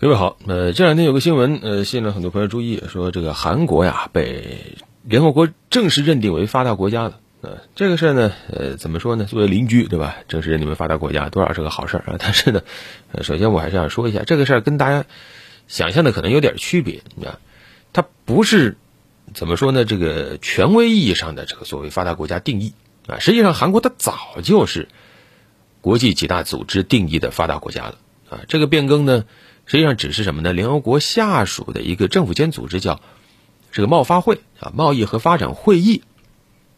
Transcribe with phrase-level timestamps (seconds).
[0.00, 7.18] 各位好，呃，这两天有个新闻，呃，吸引了很多朋友注意，说这个韩国呀被联合国正式认定为发达国家了。
[7.40, 9.24] 呃，这个事儿呢，呃，怎么说呢？
[9.24, 10.18] 作为邻居，对吧？
[10.28, 12.14] 正式认定为发达国家，多少是个好事儿啊。
[12.22, 12.62] 但是呢，
[13.10, 15.04] 呃，首先我还是要说一下，这个事儿跟大家
[15.66, 17.40] 想象的可能有点区别啊。
[17.92, 18.76] 它不是
[19.34, 19.84] 怎么说呢？
[19.84, 22.72] 这个权威意义上的这个所谓发达国家定义
[23.08, 24.86] 啊，实际上韩国它早就是
[25.80, 27.98] 国际几大组织定义的发达国家了
[28.30, 28.42] 啊。
[28.46, 29.24] 这个变更呢？
[29.68, 30.54] 实际上只是什么呢？
[30.54, 33.02] 联合国下属的一个政府间组织叫
[33.70, 36.02] 这个贸发会啊，贸易和发展会议，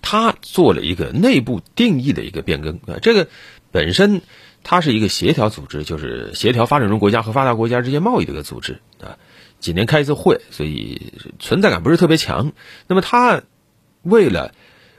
[0.03, 2.99] 它做了一个内部定义的一个变更啊。
[3.01, 3.29] 这个
[3.71, 4.23] 本身
[4.65, 9.17] 它是一个协调组织，就是协调发展中国家和发达国家之间贸易的一个组织啊。
[9.61, 12.51] 几年开一次会，所以存在感不是特别强。
[12.89, 13.43] 那么它
[14.03, 14.53] 为了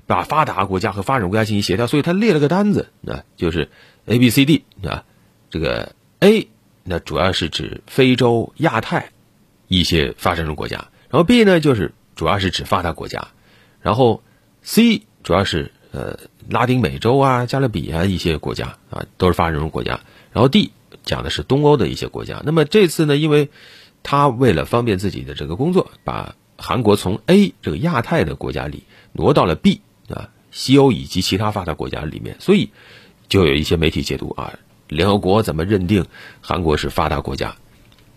[0.07, 3.69] 把发达国家和发展国家进行协调，所以它列了个单子啊，就是
[4.05, 5.03] A、B、C、D 啊，
[5.49, 6.47] 这个 A。
[6.83, 9.11] 那主要是指非洲、亚太
[9.67, 13.27] 一些发展中国家，然后 B 呢就是主要是指发达国家，
[13.81, 14.23] 然后
[14.63, 20.01] C 主要是呃拉丁美洲啊、加勒比啊一些国家啊都是发展中国家，
[20.33, 20.71] 然后 D
[21.03, 22.41] 讲的是东欧的一些国家。
[22.43, 23.49] 那么这次呢，因为
[24.03, 32.71] 他为了方便自己的这个工作，把韩国从 A 这个亚太的国家里挪到了 B 啊西欧以及其他发达国家里面，所以
[33.29, 34.59] 就有一些媒体解读啊。
[34.91, 36.05] 联合国怎么认定
[36.41, 37.55] 韩国是发达国家？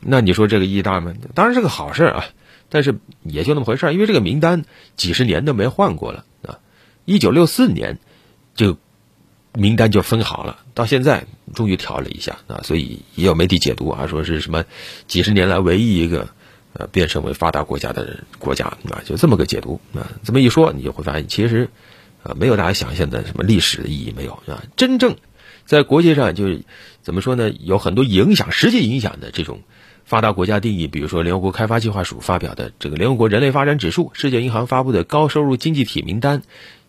[0.00, 1.14] 那你说这个意义大吗？
[1.34, 2.24] 当然是个好事啊，
[2.68, 4.64] 但是也就那么回事因为这个名单
[4.96, 6.58] 几十年都没换过了啊。
[7.04, 8.00] 一九六四年
[8.56, 8.76] 就
[9.52, 14.64] 名单就分好了，到现在终于调了一下啊，所以也有媒体解读啊，说是什么
[15.06, 16.28] 几十年来唯一一个
[16.72, 20.10] 呃变身为发达国家的国家啊，就这么个解读啊。
[20.24, 21.70] 这么一说，你就会发现其实
[22.24, 25.16] 啊没有大家想象的什么历史的意义没有啊，真正。
[25.64, 26.62] 在国际上，就是
[27.02, 27.50] 怎么说呢？
[27.50, 29.60] 有很多影响、实际影响的这种
[30.04, 36.42] 发达国家定义，比如说联合国开发计划署发表的这个联合国人类发展指数，世界银行发布的高收入经济体名单，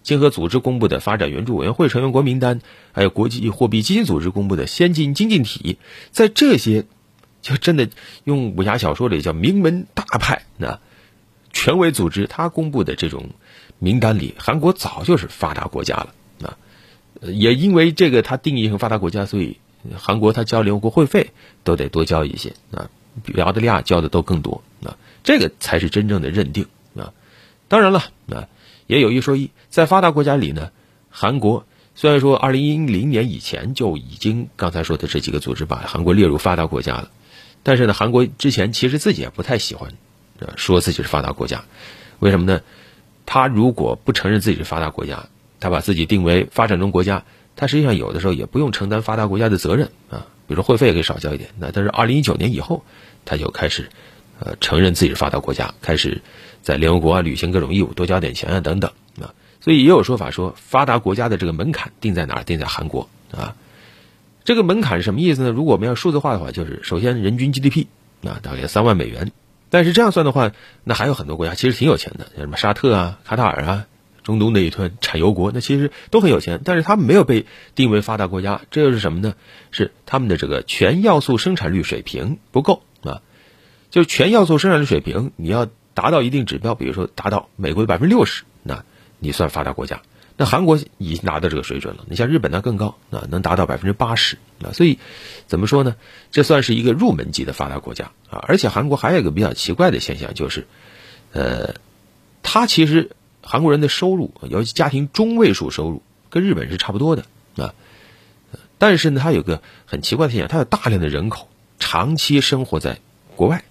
[0.04, 2.60] 经合组织公布的发展援助委员会成员国名单，
[2.92, 5.78] 还有国际货币基金组织公布的先进经济体，
[6.12, 6.86] 在这些
[7.42, 7.90] 就真的
[8.26, 10.80] 用武侠小说里叫名门大派那
[11.54, 13.30] 权威组织他公布的这种
[13.80, 16.14] 名单里，韩国早就是发达国家了。
[17.34, 19.58] 也因为这个，它定义成发达国家，所以
[19.96, 21.32] 韩国它交联合国会费
[21.64, 22.90] 都得多交一些啊，
[23.24, 27.14] 比澳大利亚交的都更多啊，这个才是真正的认定啊。
[27.68, 28.00] 当然了
[28.30, 28.48] 啊，
[28.88, 30.72] 也有一说一，在发达国家里呢，
[31.10, 31.66] 韩国
[31.96, 37.12] 虽然说二零一零年以前就已经刚才说的这几个组织把韩国列入发达国家了，
[37.64, 39.92] 但是呢，韩国之前其实自己也不太喜欢
[40.40, 41.66] 啊说自己是发达国家，
[42.20, 42.62] 为什么呢？
[43.28, 45.28] 他如果不承认自己是发达国家。
[45.60, 47.24] 他把自己定为发展中国家，
[47.56, 51.50] 他实际上有的时候也不用承担发达国家的责任啊，比如说会费可以少交一点。
[51.60, 52.84] 那但是二零一九年以后，
[53.26, 53.90] 他就开始，
[54.40, 56.22] 呃，承认自己是发达国家，开始
[56.62, 59.34] 在联合国啊履行各种义务，多交点钱啊等等啊。
[59.62, 62.44] 所以也有说法说，发达国家的这个门槛定在哪儿？
[62.44, 63.56] 定在韩国啊。
[64.44, 65.50] 这个门槛是什么意思呢？
[65.50, 67.88] 如果我们要数字化的话，就是首先人均 GDP
[68.24, 69.32] 啊，大概三万美元。
[69.72, 70.52] 但是这样算的话，
[70.84, 73.88] 那还有很多国家其实挺有钱的，像什么沙特啊、卡塔尔啊。
[74.26, 79.36] 中东那一团产油国，那其实都很有钱，但是他们没有被定为发达国家，这又是什么呢？
[79.70, 83.22] 是他们的这个全要素生产率水平不够啊，
[83.92, 88.84] 就是全要素生产率水平，你要达到一定指标，比如说达到美国的百分之六十，那
[89.20, 90.02] 你算发达国家。
[90.38, 94.98] 那韩国已经达到这个水准了，你像日本那更高啊，能达到百分之八十啊，所以
[95.46, 95.96] 怎么说呢？
[96.32, 98.44] 这算是一个入门级的发达国家啊。
[98.48, 100.66] 而且韩国还有一个比较奇怪的现象，就是，
[101.32, 101.76] 呃，
[102.42, 103.12] 它其实。
[103.48, 106.02] 韩国人的收入，尤其家庭中位数收入，
[106.32, 107.26] 跟日本是差不多的
[107.56, 107.76] 啊。
[108.80, 111.48] 但是呢，它有个很奇怪的现象，它有大量的人口
[111.80, 113.00] 长期生活在
[113.36, 113.64] 国外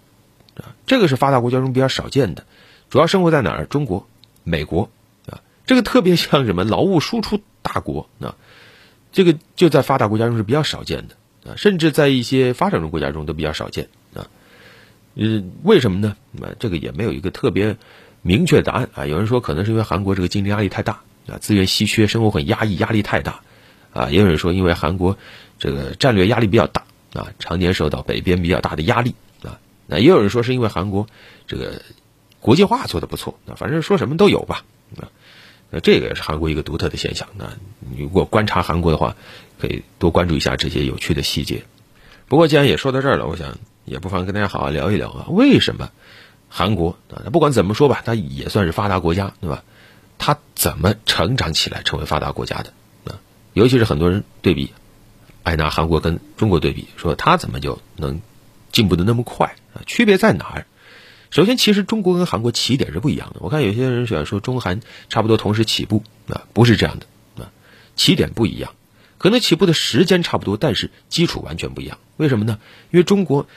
[0.56, 2.46] 啊，这个是发达国家中比较少见的。
[2.88, 3.66] 主要生活在哪儿？
[3.66, 4.06] 中国、
[4.44, 4.90] 美国
[5.26, 8.36] 啊，这个特别像什么劳务输出大国啊，
[9.12, 14.30] 这个就在发达国家中是比较少见的啊，甚至在一些发展中国家中都比较少见啊。
[15.16, 16.16] 嗯，为什么呢？
[16.40, 17.76] 啊，这个也没有一个特别。
[18.26, 19.04] 明确答案啊！
[19.04, 23.42] 有人说可能是因为韩国这个经济压力太大啊，资源稀缺，生活很压抑，压力太大
[23.92, 24.08] 啊。
[24.10, 25.18] 也有人说因为韩国
[25.58, 29.60] 这个战略压力比较大啊，常年受到北边比较大的压力啊。
[29.86, 31.06] 那也有人说是因为韩国
[31.46, 31.82] 这个
[32.40, 33.52] 国际化做的不错啊。
[33.56, 34.64] 反正说什么都有吧
[34.96, 35.12] 啊。
[35.68, 37.58] 那这个也是韩国一个独特的现象啊。
[37.94, 39.16] 如果观察韩国的话，
[39.60, 41.64] 可以多关注一下这些有趣的细节。
[42.26, 45.90] 不过既然也说到这儿了，我想也不妨跟大家好好聊一聊啊，为什么？
[46.56, 49.64] 韩国啊，不管怎么说吧，它也算是发达国家，对吧？
[50.18, 52.72] 它怎么成长起来成为发达国家的
[53.10, 53.18] 啊？
[53.54, 54.72] 尤其是很多人对比，
[55.42, 58.20] 爱拿韩国跟中国对比，说它怎么就能
[58.70, 59.82] 进步的那么快啊？
[59.84, 60.66] 区别在哪儿？
[61.32, 63.40] 首先，其实中国跟韩国起点是不一样的。
[63.40, 64.78] 我看有些人喜欢说中韩
[65.08, 67.06] 差不多同时起步啊，不是这样的
[67.42, 67.50] 啊，
[67.96, 68.74] 起点不一样，
[69.18, 71.98] 可能起步的时间差不多，但是基础完全不一样。
[72.16, 72.60] 为什么呢？
[72.92, 73.48] 因为中国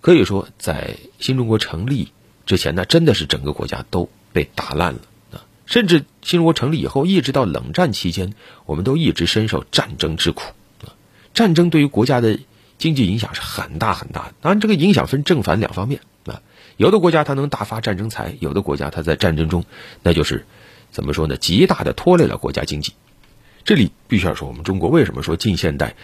[0.00, 2.12] 可以说在新中国成立
[2.46, 5.00] 之前，那真的是整个国家都被打烂了
[5.32, 8.34] 啊，甚至新中国成立以后，一直到冷战期间，
[8.66, 10.52] 我们都一直深受战争之苦
[10.82, 10.92] 啊。
[11.32, 12.38] 战争对于国家的
[12.76, 16.42] 经济影响是很大很大的，当然这个影响分正反两方面啊。
[16.76, 19.64] 有的国家它能大发战争财，有的国家它在战争中，
[20.02, 20.44] 那就是
[20.90, 21.36] 怎么说呢？
[21.36, 22.92] 极大的拖累了国家经济。
[23.64, 25.94] 这里必须要说，我们中国为什么说近现代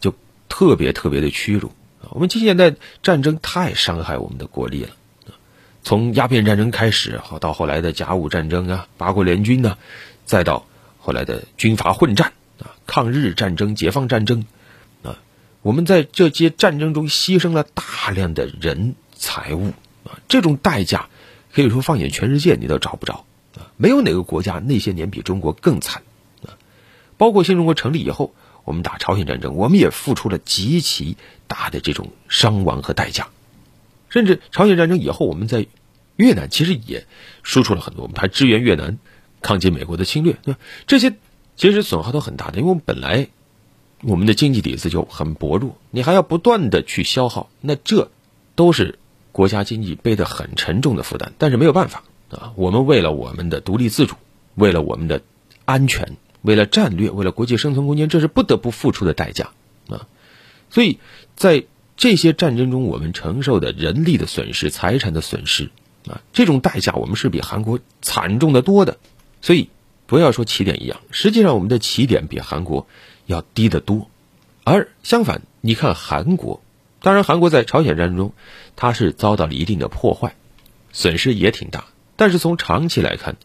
[0.00, 0.14] 就
[0.48, 1.68] 特别特别的屈辱
[2.02, 2.10] 啊？
[2.10, 4.90] 我们近现代战争太伤害我们的国力了
[5.84, 9.78] 从鸦片战争开始，好到后来的甲午战争啊、八国联军呢，
[10.24, 10.66] 再到
[10.98, 14.46] 后来的军阀混战啊、抗日战争、解放战争
[15.02, 15.18] 啊，
[15.62, 19.72] 我们在这些战争中牺牲了大量的人财物。
[20.04, 21.08] 啊，这种代价
[21.54, 23.24] 可以说放眼全世界你都找不着
[23.56, 23.72] 啊！
[23.78, 26.02] 没有哪个国家那些年比中国更惨
[26.44, 26.60] 啊！
[27.16, 28.34] 包括新中国成立以后，
[28.64, 31.16] 我们打朝鲜战争，我们也付出了极其
[31.46, 33.28] 大的这种伤亡和代价。
[34.14, 35.66] 甚至朝鲜战争以后，我们在
[36.14, 37.04] 越南其实也
[37.42, 38.98] 输出了很多，我们还支援越南
[39.42, 40.36] 抗击美国的侵略。
[40.44, 41.14] 对吧这些
[41.56, 43.28] 其实损耗都很大的，因为我们本来
[44.02, 48.10] 我们的经济底子就很薄弱，你还要不断的去消耗，那这
[48.54, 48.98] 都是。
[49.32, 52.52] 国家经济背得很沉重的负担，但是没有办法啊！
[52.54, 54.14] 我们为了我们的独立自主，
[54.54, 55.22] 为了我们的
[55.64, 59.50] 安全，为了战略，为了国际生存空间，这是不得不付出的代价
[59.88, 60.06] 啊！
[60.70, 61.00] 所以
[61.34, 61.64] 在
[61.96, 65.70] 这些战争中，我们承受的人力的损失、财产的损失
[66.08, 68.98] 啊，这种代价我们是比韩国惨重的多的。
[69.40, 69.70] 所以
[70.06, 72.86] 不要说起点一样，实际上我们的起点比韩国
[73.26, 74.08] 要低得多。
[74.64, 76.62] 而相反，你看韩国。
[77.00, 78.32] 当然，韩国在朝鲜战争中，
[78.76, 80.36] 它是遭到了一定的破坏，
[80.90, 81.84] 损失也挺大。
[82.16, 83.36] 但是从长期来看，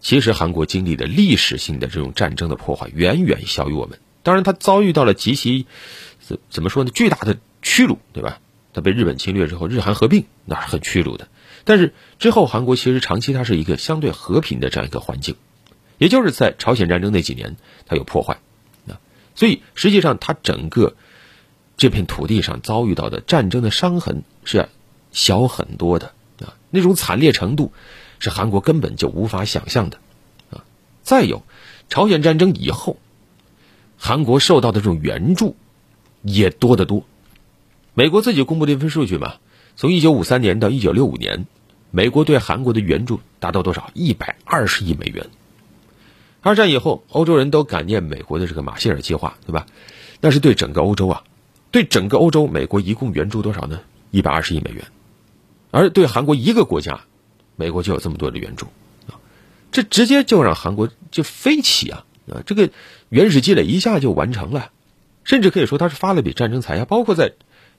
[0.00, 3.98] 其实韩国经历的历史性的这种战争的破坏远远小于我们。
[4.22, 5.66] 当然，它遭遇到了极其
[6.20, 6.92] 怎怎么说呢？
[6.94, 8.40] 巨大的屈辱，对吧？
[8.74, 11.28] 它被日本侵略之后，日韩合并，那是很屈辱的。
[11.64, 15.36] 但是之后，韩国其实长期它是一个相对和平的这样一个环境，
[15.98, 17.56] 也就是在朝鲜战争那几年，
[17.86, 18.38] 它有破坏
[18.88, 19.00] 啊。
[19.34, 20.94] 所以实际上，它整个。
[21.74, 24.68] 这片土地上遭遇到的战争的伤痕是
[25.10, 27.72] 小很多的啊，那种惨烈程度
[28.20, 29.98] 是韩国根本就无法想象的
[30.50, 30.62] 啊。
[31.02, 31.42] 再有，
[31.88, 32.98] 朝鲜战争以后，
[33.96, 35.56] 韩国受到的这种援助
[36.22, 37.04] 也多得多。
[37.94, 39.34] 美国自己公布的一份数据嘛，
[39.76, 41.46] 从一九五三年到一九六五年，
[41.90, 43.90] 美国对韩国的援助达到多少？
[43.92, 45.26] 一百二十亿美元。
[46.40, 49.66] 二战以后，欧洲人都感念美国的这个马歇尔计划，对吧？
[50.20, 51.22] 那是对整个欧洲啊。
[51.70, 53.80] 对整个欧洲，美国一共援助多少呢？
[54.10, 54.84] 一百二十亿美元，
[55.70, 57.00] 而对韩国一个国家，
[57.56, 58.66] 美国就有这么多的援助
[59.08, 59.16] 啊！
[59.70, 62.04] 这直接就让韩国就飞起啊！
[62.30, 62.68] 啊，这个
[63.08, 64.70] 原始积累一下就完成了，
[65.24, 66.84] 甚至可以说他是发了笔战争财啊！
[66.84, 67.32] 包括在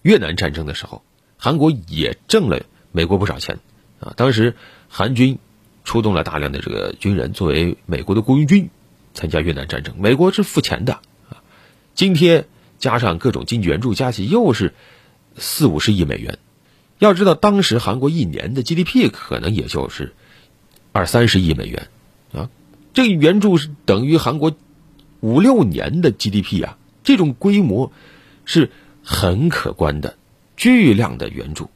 [0.04, 1.02] 越南战争的时候，
[1.38, 2.62] 韩国也挣了
[2.92, 3.58] 美国不少钱
[4.00, 4.14] 啊！
[4.16, 4.56] 当时
[4.88, 5.40] 韩军
[5.84, 8.70] 出动了大量的这个军人作为美国的雇佣军
[9.16, 10.94] 参加越南战争，美国是付钱的
[11.30, 11.42] 啊！
[11.96, 12.46] 今天。
[12.80, 14.74] 加上各种经济援助，加起又是
[15.38, 16.38] 四五十亿美元。
[17.00, 20.12] 要知道，当时韩国一年的 GDP 可能也就是
[20.92, 21.88] 二三十亿美元
[22.34, 22.50] 啊，
[22.94, 24.54] 这个援助是等于韩国
[25.22, 27.94] 五六年的 GDP 啊，这种规模
[28.44, 28.70] 是
[29.03, 30.15] 很可观的，
[30.55, 31.69] 巨量的援助，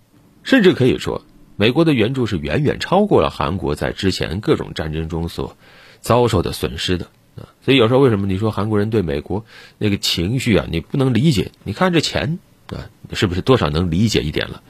[0.43, 1.23] 甚至可以说，
[1.55, 5.57] 美国的援助是远远超过了韩国在之前各种战争中所
[5.99, 7.07] 遭受的损失的。
[7.35, 9.45] 啊，所以有时候为什么你说韩国人对美国
[9.77, 11.51] 那个情绪啊，你不能理解？
[11.63, 14.63] 你看这钱啊，是不是多少能理解一点了？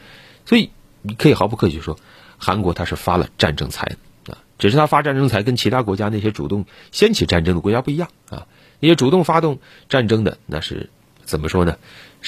[0.45, 0.71] 所以
[1.01, 1.97] 你可以毫不客气说，
[2.37, 3.95] 韩国他是发了战争财
[4.27, 8.47] 啊，只是他发战争财跟其他国家那些主动掀起战争的国家不一样啊。
[8.79, 10.89] 那些主动发动战争的那是
[11.23, 11.77] 怎么说呢？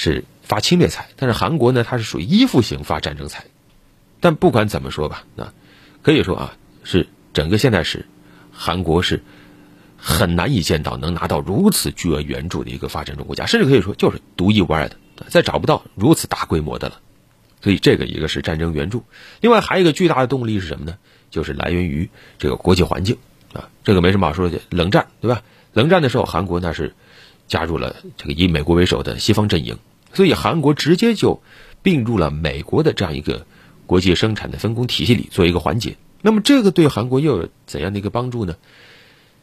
[0.00, 3.44] 是发侵略财，但是韩国呢，它是属于依附型发战争财。
[4.20, 5.52] 但不管怎么说吧，啊，
[6.02, 8.06] 可以说啊，是整个现代史，
[8.50, 9.22] 韩国是。
[10.02, 14.96] 很难以见到能拿到如此巨额援助的一个发展中国家，甚至可以说就是独一无二的，
[15.28, 17.00] 再找不到如此大规模的了。
[17.60, 19.04] 所以这个一个是战争援助，
[19.42, 20.96] 另外还有一个巨大的动力是什么呢？
[21.30, 23.18] 就是来源于这个国际环境
[23.52, 25.42] 啊，这个没什么好说的，冷战对吧？
[25.74, 26.94] 冷战的时候，韩国那是
[27.46, 29.76] 加入了这个以美国为首的西方阵营，
[30.12, 31.42] 所以韩国直接就
[31.82, 33.46] 并入了美国的这样一个
[33.86, 35.96] 国际生产的分工体系里做一个环节。
[36.22, 38.56] 那么这个对韩国又有怎样的一个帮助呢？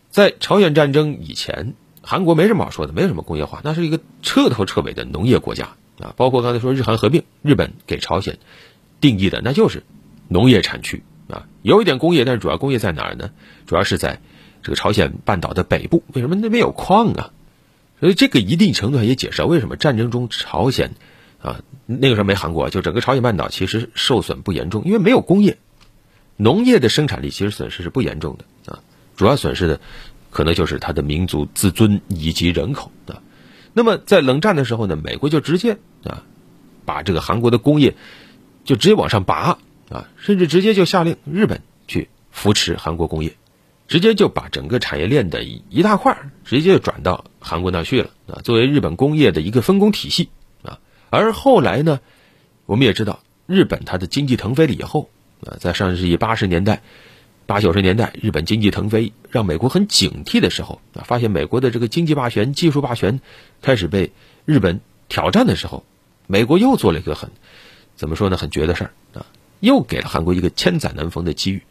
[0.10, 8.38] 在朝鲜战争以前，韩国没什么好说的，没有什么工业化，那是一个彻头彻尾的农业国家啊，包括刚才说日韩合并，日本给朝鲜
[9.02, 9.84] 定义的那就是
[10.28, 13.32] 农业产区啊，有一点工业，但是主要工业在哪儿呢？
[13.66, 14.22] 主要是在
[14.64, 17.32] 这个朝鲜半岛的北部，为什么那边有矿啊？
[18.00, 20.92] 所以这个一定程度上也解释了为什么战争中朝鲜
[21.42, 25.58] 啊那个时候没韩国，就整个朝鲜半岛其实受损不严重，因为没有工业，
[26.36, 28.80] 农业的生产力其实损失是不严重的啊，
[29.16, 29.80] 主要损失的
[30.30, 33.22] 可能就是它的民族自尊以及人口啊。
[33.74, 36.24] 那么在冷战的时候呢，美国就直接啊
[36.86, 37.96] 把这个韩国的工业
[38.63, 39.58] 就直接往上拔
[39.89, 43.36] 啊，甚至直接就下令日本去扶持韩国工业。
[43.88, 50.29] 直接就把整个产业链的一大块直接就转到韩国那去了啊，作为日本工业的一个分工体系
[50.62, 50.79] 啊。
[51.10, 52.01] 而后来呢，
[52.65, 55.10] 我们也知道，日本它的经济腾飞了以后
[55.46, 56.82] 啊，在上世纪八十年代、
[57.46, 63.22] 八九十年代，日本经济腾飞，让美国很警惕的时候啊，发现美国的这个经济霸权、技术霸权
[63.62, 64.12] 开始被
[64.44, 65.86] 日本挑战的时候，
[66.27, 67.32] 美国又做了一个很
[67.96, 69.25] 怎么说呢，很绝的事儿啊，
[69.62, 71.63] 又给了韩国一个千载难逢的机遇，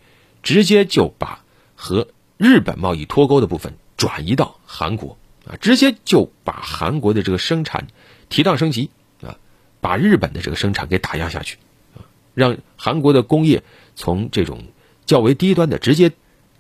[0.43, 1.43] 直接就把。
[1.77, 5.17] 和日本贸易脱钩的部分转移到韩国
[5.47, 7.87] 啊，直接就把韩国的这个生产
[8.29, 8.91] 提档升级
[9.23, 9.39] 啊，
[9.81, 11.59] 把日本的这个生产给打压下去
[11.95, 12.03] 啊，
[12.35, 13.63] 让韩国的工业
[13.95, 14.65] 从这种
[15.07, 16.13] 较为低端的直接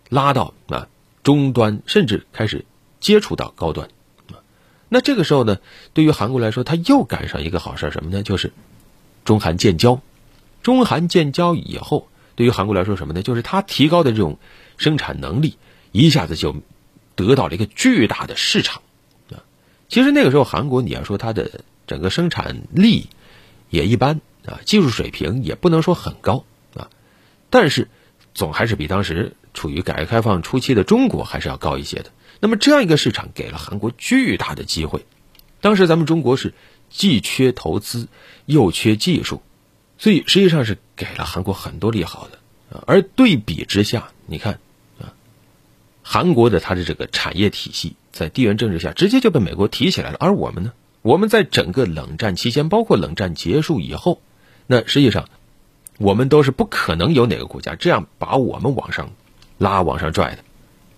[0.08, 0.88] 拉到啊
[1.22, 2.64] 中端，甚至开始
[3.00, 3.88] 接触到高端
[4.28, 4.38] 啊。
[4.88, 5.58] 那这个时候呢，
[5.94, 8.22] 对于韩国来说，他又赶上一个好事什么呢？
[8.22, 8.52] 就是
[9.24, 10.00] 中韩建交，
[10.62, 13.22] 中韩建交以后，对于韩国来说什么呢？
[13.22, 14.38] 就是它提高的这种。
[14.76, 15.56] 生产能力
[15.92, 16.56] 一下子就
[17.14, 18.82] 得到了一个巨大的市场
[19.30, 19.40] 啊！
[19.88, 23.08] 其实那个时候韩国，你要说它的整个生产力
[23.70, 26.90] 也一般啊，技术水平也不能说很高啊，
[27.48, 27.88] 但是
[28.34, 32.10] 总还是比当时处于改革开放初期的中国还是要高一些的。
[32.38, 35.06] 那么这样一个市场给了韩国巨大的机会。
[35.62, 36.52] 当时咱们中国是
[36.90, 38.08] 既缺投资
[38.44, 39.40] 又缺技术，
[39.96, 42.84] 所以实际上是给了韩国很多利好的啊。
[42.86, 44.60] 而对比之下，你看。
[46.08, 50.72] 韩国的它的这个产业体系在地缘政治下直接就被美国提起来了，而我们呢？
[51.02, 54.22] 我们在整个冷战期间，包括冷战结束以后，
[54.68, 55.28] 那实际上
[55.98, 59.10] 我们都是不可能有哪个国家这样把我们往上
[59.58, 60.44] 拉、往上拽的，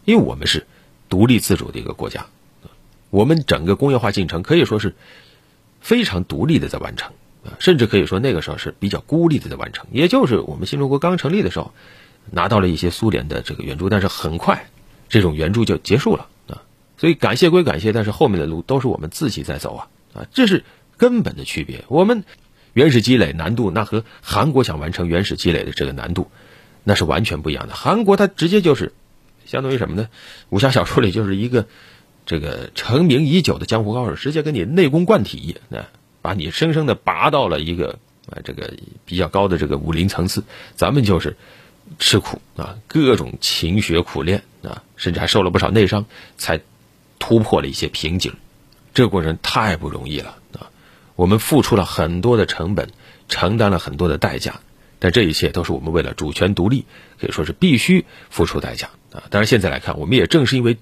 [0.05, 0.67] 因为我们是
[1.09, 2.27] 独立自主的一个国家，
[3.09, 4.95] 我们整个工业化进程可以说是
[5.81, 7.13] 非常独立的在完成，
[7.59, 9.87] 甚至可以说那个时候是比较孤立的在完成。
[9.91, 11.73] 也就是我们新中国刚成立的时候，
[12.31, 14.69] 拿到了一些苏联的这个援助，但是很快。
[15.09, 16.63] 这种援助就结束了啊，
[16.99, 20.65] 所以感谢归感谢，但是后面的路都是我们自己在走啊啊，这是
[20.97, 21.85] 根本的区别。
[21.89, 22.25] 我们
[22.75, 26.31] 原始积累难度，那和韩国想完成原始积累的这个难度，
[26.85, 27.75] 那是完全不一样的。
[27.75, 28.93] 韩国它直接就是
[29.47, 30.09] 相当于什么呢？
[30.51, 31.67] 武侠小说里就是一个
[32.27, 35.89] 这个成名已久的江湖高手，直接给你内功灌体啊，
[36.21, 37.99] 把你生生的拔到了一个
[38.31, 38.75] 啊这个
[39.07, 40.45] 比较高的这个武林层次。
[40.75, 41.37] 咱们就是。
[41.99, 44.23] 吃苦啊，各种勤学苦。
[44.23, 46.05] 练啊，甚至还受了不少内伤，
[46.37, 46.61] 才
[47.19, 48.35] 突破了一些瓶颈。
[48.93, 50.71] 这个过程太不容易了啊！
[51.15, 52.91] 我们付出了很多的成本，
[53.29, 54.61] 承担了很多的代价，
[54.99, 56.85] 但这一切都是我们为了主权独立，
[57.21, 59.23] 可以说是必须付出代价啊！
[59.31, 60.77] 当然，现在来看，我们也正是因为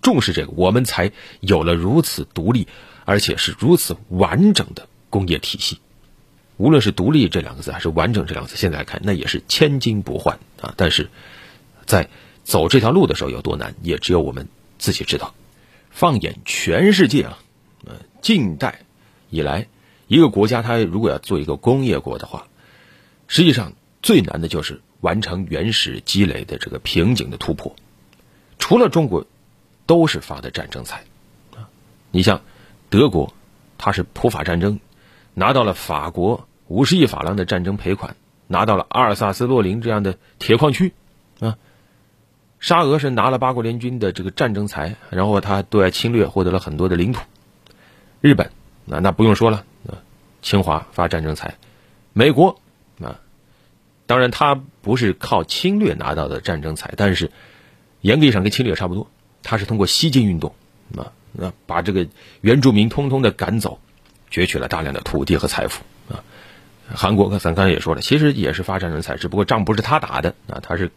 [0.00, 2.66] 重视这个，我们才有了如此独立，
[3.04, 5.78] 而且是如此完整的工业体系。
[6.58, 10.74] 无论是“独立”这两个字，还是“完整”这两个字，现在来看，那也是千金不换啊！
[10.76, 11.08] 但是，
[11.86, 12.08] 在
[12.44, 15.34] 走这条路的时候有多难，也只有我们自己知道。
[15.90, 17.38] 放眼全世界啊，
[17.84, 18.80] 呃，近代
[19.30, 19.66] 以来，
[20.06, 22.46] 一个国家它如果要做一个工业国的话，
[23.26, 27.74] 实际上最难的就是完成原始积累的这个瓶颈的突破。
[28.58, 29.26] 除了中国，
[29.86, 31.04] 都是发的战争财
[31.56, 31.68] 啊！
[32.10, 32.42] 你像
[32.88, 33.34] 德国，
[33.78, 34.78] 它是普法战争。
[35.34, 40.92] 拿到了法国五十亿法郎的战争赔款，拿到了阿尔萨斯、洛林这样的铁矿区，
[41.40, 41.56] 啊，
[42.60, 47.22] 沙俄是拿了八国联军的这个战争财，然后他对外侵略，获得了很多的领土。
[48.20, 48.50] 日本，
[48.84, 49.98] 那那不用说了，啊，
[50.42, 51.56] 清华发战争财，
[52.12, 52.60] 美国，
[53.02, 53.20] 啊，
[54.06, 57.30] 当然他不是靠侵略拿到的战争财，但是
[58.00, 59.10] 严格意义上跟侵略差不多，
[59.42, 60.54] 他是通过西进运动，
[60.96, 62.06] 啊，那把这个
[62.42, 63.80] 原住民通通的赶走。
[64.32, 66.24] 攫取了大量的土地和财富啊！
[66.94, 70.90] 韩国，咱刚才也说了，其实也是发战争财，只不过仗不是他打的啊，他是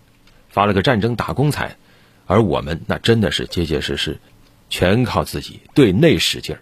[0.49, 1.75] 发了个战争打工财，
[2.25, 4.19] 而我们那真的是结结实实，
[4.69, 6.61] 全靠自己对内使劲儿。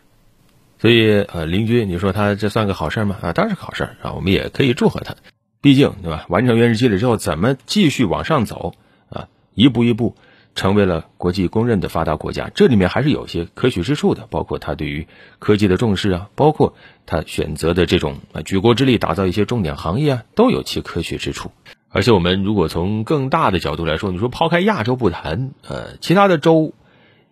[0.79, 3.17] 所以呃，邻居，你说他这算个好事吗？
[3.21, 5.15] 啊，当然是好事啊，我们也可以祝贺他。
[5.61, 6.25] 毕竟对吧？
[6.27, 8.73] 完成原始积累之后，怎么继续往上走
[9.09, 9.29] 啊？
[9.53, 10.17] 一步一步
[10.55, 15.07] 成为了国际公认的发达国家，这里面还是有些可取之处的，包括他对于
[15.39, 16.75] 科技的重视啊，包括
[17.07, 21.51] 他选择的这种啊举国之力打造一些重点行业啊，都有其可取之处。
[21.89, 26.74] 而且我们如果从更大的角度来说，你说抛开亚洲不谈，呃，其他的洲，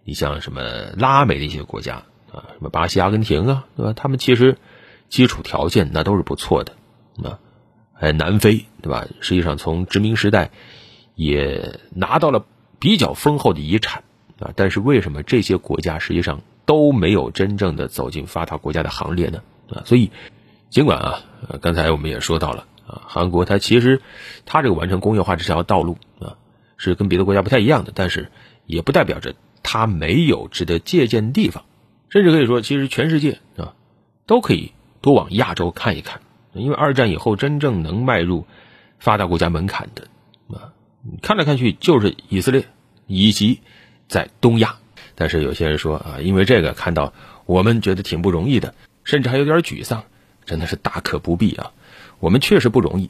[0.04, 0.62] 你像什么
[0.98, 3.94] 拉美的一些国家啊，什么巴西、阿根廷啊，对吧？
[3.94, 4.58] 他们其实
[5.10, 6.74] 基础条件那都是不错的
[7.24, 7.38] 啊，
[7.94, 9.06] 还南非，对吧？
[9.20, 10.50] 实际上从殖民时代
[11.14, 12.46] 也拿到了。
[12.82, 14.04] 比较丰厚的遗产
[14.40, 19.42] 啊，但是为什么这些国家实际上都没有真正的走进发达国家的行列呢？
[19.70, 20.12] 啊，所以
[20.70, 21.22] 尽管啊，
[21.62, 24.02] 刚才我们也说到了啊，韩国它其实
[24.46, 26.36] 它这个完成工业化这条道路啊，
[26.76, 28.32] 是跟别的国家不太一样的，但是
[28.66, 31.64] 也不代表着它没有值得借鉴的地方，
[32.10, 33.76] 甚至可以说，其实全世界啊
[34.26, 34.72] 都可以
[35.02, 36.22] 多往亚洲看一看，
[36.54, 38.48] 因为二战以后真正能迈入
[38.98, 40.08] 发达国家门槛的
[40.58, 40.74] 啊。
[41.22, 42.66] 看来看去就是以色列，
[43.08, 43.62] 以及
[44.08, 44.76] 在东亚。
[45.16, 47.14] 但是有些人说啊，因为这个看到
[47.46, 50.04] 我们觉得挺不容易的，甚至还有点沮丧。
[50.44, 51.72] 真的是大可不必啊，
[52.20, 53.10] 我们确实不容易。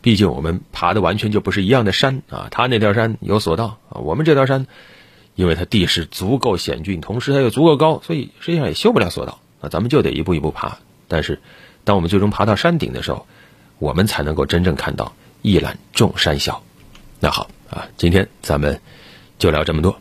[0.00, 2.48] 毕竟我们爬的完全就不是一样的山啊。
[2.50, 4.66] 他那条山有索道啊，我们这条山，
[5.34, 9.68] 因为它地势足够险峻，同时它又足够高，所以实际上也修不了索道啊。
[9.68, 10.78] 咱们就得一步一步爬。
[11.08, 11.40] 但是，
[11.84, 13.26] 当我们最终爬到山顶的时候，
[13.78, 16.62] 我们才能够真正看到一览众山小。
[17.24, 18.78] 那好啊，今天咱们
[19.38, 19.98] 就聊这么多。